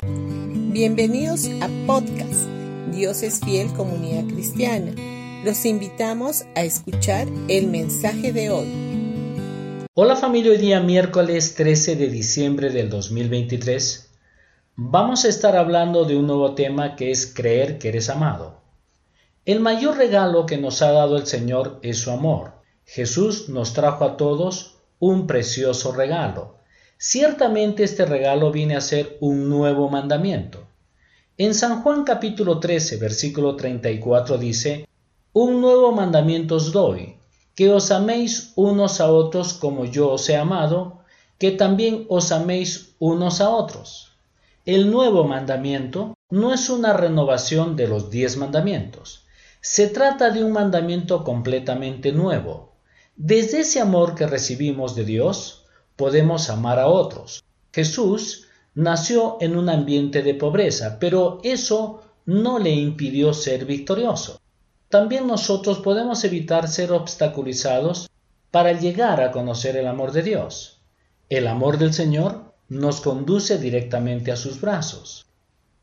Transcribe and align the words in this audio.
Bienvenidos 0.00 1.48
a 1.60 1.68
podcast 1.88 2.48
Dios 2.92 3.24
es 3.24 3.40
fiel 3.40 3.72
comunidad 3.72 4.32
cristiana. 4.32 4.92
Los 5.44 5.64
invitamos 5.64 6.44
a 6.54 6.62
escuchar 6.62 7.26
el 7.48 7.66
mensaje 7.66 8.32
de 8.32 8.50
hoy. 8.50 9.88
Hola 9.94 10.14
familia, 10.14 10.52
hoy 10.52 10.58
día 10.58 10.78
miércoles 10.78 11.56
13 11.56 11.96
de 11.96 12.10
diciembre 12.10 12.70
del 12.70 12.90
2023 12.90 14.08
vamos 14.76 15.24
a 15.24 15.28
estar 15.28 15.56
hablando 15.56 16.04
de 16.04 16.16
un 16.16 16.28
nuevo 16.28 16.54
tema 16.54 16.94
que 16.94 17.10
es 17.10 17.26
creer 17.26 17.78
que 17.78 17.88
eres 17.88 18.08
amado. 18.08 18.60
El 19.44 19.58
mayor 19.58 19.96
regalo 19.96 20.46
que 20.46 20.58
nos 20.58 20.80
ha 20.82 20.92
dado 20.92 21.16
el 21.16 21.26
Señor 21.26 21.80
es 21.82 21.98
su 21.98 22.12
amor. 22.12 22.52
Jesús 22.84 23.48
nos 23.48 23.72
trajo 23.72 24.04
a 24.04 24.16
todos 24.16 24.76
un 25.00 25.26
precioso 25.26 25.90
regalo. 25.90 26.57
Ciertamente 27.00 27.84
este 27.84 28.04
regalo 28.04 28.50
viene 28.50 28.74
a 28.74 28.80
ser 28.80 29.18
un 29.20 29.48
nuevo 29.48 29.88
mandamiento. 29.88 30.66
En 31.36 31.54
San 31.54 31.80
Juan 31.82 32.02
capítulo 32.02 32.58
13, 32.58 32.96
versículo 32.96 33.54
34 33.54 34.36
dice, 34.36 34.88
Un 35.32 35.60
nuevo 35.60 35.92
mandamiento 35.92 36.56
os 36.56 36.72
doy, 36.72 37.14
que 37.54 37.70
os 37.70 37.92
améis 37.92 38.52
unos 38.56 39.00
a 39.00 39.12
otros 39.12 39.52
como 39.52 39.84
yo 39.84 40.10
os 40.10 40.28
he 40.28 40.36
amado, 40.36 40.98
que 41.38 41.52
también 41.52 42.04
os 42.08 42.32
améis 42.32 42.96
unos 42.98 43.40
a 43.40 43.50
otros. 43.50 44.16
El 44.66 44.90
nuevo 44.90 45.22
mandamiento 45.22 46.16
no 46.30 46.52
es 46.52 46.68
una 46.68 46.94
renovación 46.94 47.76
de 47.76 47.86
los 47.86 48.10
diez 48.10 48.36
mandamientos. 48.36 49.22
Se 49.60 49.86
trata 49.86 50.30
de 50.30 50.42
un 50.42 50.50
mandamiento 50.50 51.22
completamente 51.22 52.10
nuevo. 52.10 52.72
Desde 53.14 53.60
ese 53.60 53.80
amor 53.80 54.16
que 54.16 54.26
recibimos 54.26 54.96
de 54.96 55.04
Dios, 55.04 55.57
podemos 55.98 56.48
amar 56.48 56.78
a 56.78 56.86
otros. 56.86 57.42
Jesús 57.72 58.46
nació 58.74 59.36
en 59.40 59.56
un 59.56 59.68
ambiente 59.68 60.22
de 60.22 60.34
pobreza, 60.34 60.98
pero 61.00 61.40
eso 61.42 62.02
no 62.24 62.60
le 62.60 62.70
impidió 62.70 63.34
ser 63.34 63.64
victorioso. 63.64 64.40
También 64.88 65.26
nosotros 65.26 65.80
podemos 65.80 66.22
evitar 66.22 66.68
ser 66.68 66.92
obstaculizados 66.92 68.08
para 68.52 68.72
llegar 68.72 69.20
a 69.20 69.32
conocer 69.32 69.76
el 69.76 69.88
amor 69.88 70.12
de 70.12 70.22
Dios. 70.22 70.80
El 71.28 71.48
amor 71.48 71.78
del 71.78 71.92
Señor 71.92 72.54
nos 72.68 73.00
conduce 73.00 73.58
directamente 73.58 74.30
a 74.30 74.36
sus 74.36 74.60
brazos. 74.60 75.26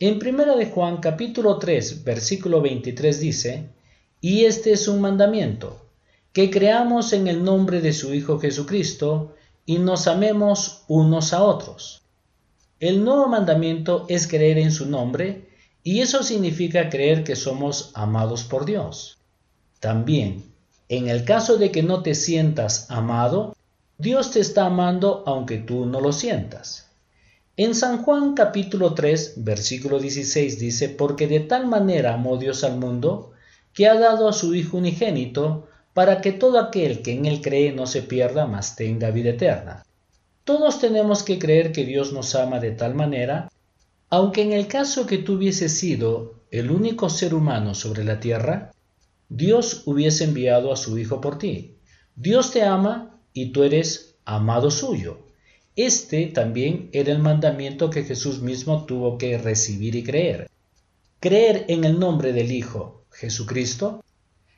En 0.00 0.14
1 0.26 0.56
de 0.56 0.66
Juan 0.66 0.98
capítulo 0.98 1.58
3 1.58 2.02
versículo 2.02 2.62
23 2.62 3.20
dice, 3.20 3.68
y 4.22 4.46
este 4.46 4.72
es 4.72 4.88
un 4.88 5.02
mandamiento, 5.02 5.84
que 6.32 6.50
creamos 6.50 7.12
en 7.12 7.28
el 7.28 7.44
nombre 7.44 7.82
de 7.82 7.92
su 7.92 8.14
Hijo 8.14 8.38
Jesucristo 8.40 9.34
y 9.68 9.76
nos 9.76 10.06
amemos 10.06 10.84
unos 10.88 11.34
a 11.34 11.42
otros. 11.42 12.00
El 12.80 13.04
nuevo 13.04 13.28
mandamiento 13.28 14.06
es 14.08 14.26
creer 14.26 14.56
en 14.56 14.72
su 14.72 14.86
nombre 14.86 15.50
y 15.82 16.00
eso 16.00 16.22
significa 16.22 16.88
creer 16.88 17.22
que 17.22 17.36
somos 17.36 17.90
amados 17.92 18.44
por 18.44 18.64
Dios. 18.64 19.18
También, 19.78 20.42
en 20.88 21.08
el 21.08 21.22
caso 21.26 21.58
de 21.58 21.70
que 21.70 21.82
no 21.82 22.02
te 22.02 22.14
sientas 22.14 22.90
amado, 22.90 23.54
Dios 23.98 24.30
te 24.30 24.40
está 24.40 24.64
amando 24.64 25.22
aunque 25.26 25.58
tú 25.58 25.84
no 25.84 26.00
lo 26.00 26.14
sientas. 26.14 26.88
En 27.58 27.74
San 27.74 28.02
Juan 28.02 28.32
capítulo 28.32 28.94
3, 28.94 29.34
versículo 29.44 29.98
16 29.98 30.58
dice, 30.58 30.88
porque 30.88 31.26
de 31.26 31.40
tal 31.40 31.66
manera 31.66 32.14
amó 32.14 32.38
Dios 32.38 32.64
al 32.64 32.78
mundo, 32.78 33.32
que 33.74 33.86
ha 33.86 34.00
dado 34.00 34.30
a 34.30 34.32
su 34.32 34.54
Hijo 34.54 34.78
unigénito, 34.78 35.67
para 35.98 36.20
que 36.20 36.30
todo 36.30 36.60
aquel 36.60 37.02
que 37.02 37.10
en 37.10 37.26
él 37.26 37.40
cree 37.40 37.72
no 37.72 37.84
se 37.88 38.02
pierda, 38.02 38.46
mas 38.46 38.76
tenga 38.76 39.10
vida 39.10 39.30
eterna. 39.30 39.84
Todos 40.44 40.78
tenemos 40.78 41.24
que 41.24 41.40
creer 41.40 41.72
que 41.72 41.84
Dios 41.84 42.12
nos 42.12 42.36
ama 42.36 42.60
de 42.60 42.70
tal 42.70 42.94
manera, 42.94 43.50
aunque 44.08 44.42
en 44.42 44.52
el 44.52 44.68
caso 44.68 45.06
que 45.08 45.18
tú 45.18 45.32
hubieses 45.32 45.76
sido 45.76 46.34
el 46.52 46.70
único 46.70 47.10
ser 47.10 47.34
humano 47.34 47.74
sobre 47.74 48.04
la 48.04 48.20
tierra, 48.20 48.70
Dios 49.28 49.82
hubiese 49.86 50.22
enviado 50.22 50.72
a 50.72 50.76
su 50.76 50.96
Hijo 50.98 51.20
por 51.20 51.36
ti. 51.36 51.74
Dios 52.14 52.52
te 52.52 52.62
ama 52.62 53.18
y 53.32 53.46
tú 53.46 53.64
eres 53.64 54.14
amado 54.24 54.70
suyo. 54.70 55.18
Este 55.74 56.26
también 56.26 56.90
era 56.92 57.10
el 57.10 57.18
mandamiento 57.18 57.90
que 57.90 58.04
Jesús 58.04 58.40
mismo 58.40 58.86
tuvo 58.86 59.18
que 59.18 59.36
recibir 59.36 59.96
y 59.96 60.04
creer. 60.04 60.48
Creer 61.18 61.64
en 61.66 61.82
el 61.82 61.98
nombre 61.98 62.32
del 62.32 62.52
Hijo, 62.52 63.02
Jesucristo, 63.10 64.04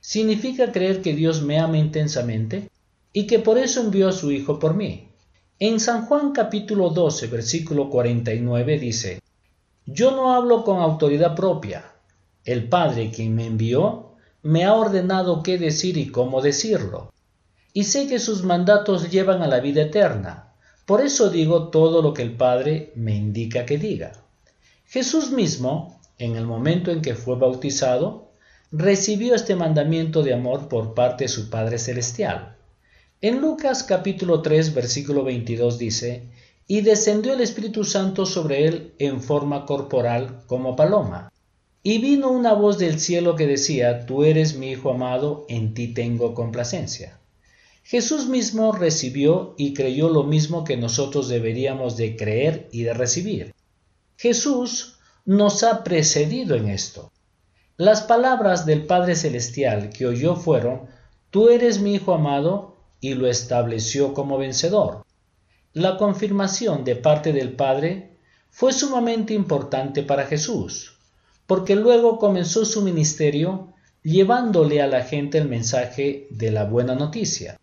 significa 0.00 0.72
creer 0.72 1.02
que 1.02 1.14
Dios 1.14 1.42
me 1.42 1.58
ama 1.58 1.78
intensamente 1.78 2.70
y 3.12 3.26
que 3.26 3.38
por 3.38 3.58
eso 3.58 3.80
envió 3.80 4.08
a 4.08 4.12
su 4.12 4.30
Hijo 4.30 4.58
por 4.58 4.74
mí. 4.74 5.08
En 5.58 5.78
San 5.78 6.06
Juan 6.06 6.32
capítulo 6.32 6.90
12, 6.90 7.26
versículo 7.26 7.90
49 7.90 8.78
dice, 8.78 9.20
Yo 9.84 10.12
no 10.12 10.32
hablo 10.32 10.64
con 10.64 10.80
autoridad 10.80 11.34
propia. 11.34 11.92
El 12.44 12.68
Padre 12.68 13.10
quien 13.10 13.34
me 13.34 13.46
envió 13.46 14.12
me 14.42 14.64
ha 14.64 14.74
ordenado 14.74 15.42
qué 15.42 15.58
decir 15.58 15.98
y 15.98 16.10
cómo 16.10 16.40
decirlo. 16.40 17.12
Y 17.74 17.84
sé 17.84 18.08
que 18.08 18.18
sus 18.18 18.42
mandatos 18.42 19.10
llevan 19.10 19.42
a 19.42 19.48
la 19.48 19.60
vida 19.60 19.82
eterna. 19.82 20.54
Por 20.86 21.02
eso 21.02 21.28
digo 21.28 21.68
todo 21.68 22.00
lo 22.00 22.14
que 22.14 22.22
el 22.22 22.36
Padre 22.36 22.92
me 22.96 23.14
indica 23.14 23.66
que 23.66 23.76
diga. 23.76 24.12
Jesús 24.86 25.30
mismo, 25.30 26.00
en 26.18 26.36
el 26.36 26.46
momento 26.46 26.90
en 26.90 27.02
que 27.02 27.14
fue 27.14 27.36
bautizado, 27.36 28.29
recibió 28.72 29.34
este 29.34 29.56
mandamiento 29.56 30.22
de 30.22 30.32
amor 30.32 30.68
por 30.68 30.94
parte 30.94 31.24
de 31.24 31.28
su 31.28 31.50
Padre 31.50 31.78
Celestial. 31.78 32.56
En 33.20 33.40
Lucas 33.40 33.82
capítulo 33.82 34.42
3 34.42 34.74
versículo 34.74 35.24
22 35.24 35.76
dice, 35.76 36.28
y 36.68 36.82
descendió 36.82 37.32
el 37.32 37.40
Espíritu 37.40 37.82
Santo 37.82 38.26
sobre 38.26 38.68
él 38.68 38.94
en 39.00 39.20
forma 39.20 39.66
corporal 39.66 40.44
como 40.46 40.76
paloma. 40.76 41.32
Y 41.82 41.98
vino 41.98 42.30
una 42.30 42.52
voz 42.52 42.78
del 42.78 43.00
cielo 43.00 43.34
que 43.34 43.48
decía, 43.48 44.06
Tú 44.06 44.22
eres 44.22 44.54
mi 44.54 44.70
Hijo 44.70 44.90
amado, 44.90 45.46
en 45.48 45.74
ti 45.74 45.88
tengo 45.88 46.34
complacencia. 46.34 47.18
Jesús 47.82 48.28
mismo 48.28 48.70
recibió 48.70 49.56
y 49.58 49.74
creyó 49.74 50.10
lo 50.10 50.22
mismo 50.22 50.62
que 50.62 50.76
nosotros 50.76 51.28
deberíamos 51.28 51.96
de 51.96 52.14
creer 52.14 52.68
y 52.70 52.84
de 52.84 52.94
recibir. 52.94 53.52
Jesús 54.16 55.00
nos 55.24 55.64
ha 55.64 55.82
precedido 55.82 56.54
en 56.54 56.68
esto. 56.68 57.10
Las 57.80 58.02
palabras 58.02 58.66
del 58.66 58.84
Padre 58.84 59.16
Celestial 59.16 59.88
que 59.88 60.04
oyó 60.04 60.36
fueron, 60.36 60.82
Tú 61.30 61.48
eres 61.48 61.80
mi 61.80 61.94
Hijo 61.94 62.12
amado, 62.12 62.76
y 63.00 63.14
lo 63.14 63.26
estableció 63.26 64.12
como 64.12 64.36
vencedor. 64.36 65.02
La 65.72 65.96
confirmación 65.96 66.84
de 66.84 66.96
parte 66.96 67.32
del 67.32 67.54
Padre 67.54 68.18
fue 68.50 68.74
sumamente 68.74 69.32
importante 69.32 70.02
para 70.02 70.26
Jesús, 70.26 70.98
porque 71.46 71.74
luego 71.74 72.18
comenzó 72.18 72.66
su 72.66 72.82
ministerio 72.82 73.72
llevándole 74.02 74.82
a 74.82 74.86
la 74.86 75.04
gente 75.04 75.38
el 75.38 75.48
mensaje 75.48 76.26
de 76.28 76.50
la 76.50 76.64
buena 76.64 76.94
noticia. 76.94 77.58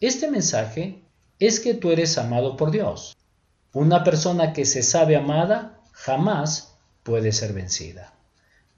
Este 0.00 0.28
mensaje 0.28 1.04
es 1.38 1.60
que 1.60 1.74
tú 1.74 1.92
eres 1.92 2.18
amado 2.18 2.56
por 2.56 2.72
Dios. 2.72 3.16
Una 3.72 4.02
persona 4.02 4.52
que 4.52 4.64
se 4.64 4.82
sabe 4.82 5.14
amada 5.14 5.78
jamás 5.92 6.74
puede 7.04 7.30
ser 7.30 7.52
vencida. 7.52 8.12